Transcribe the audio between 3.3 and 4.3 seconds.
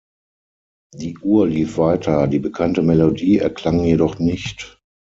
erklang jedoch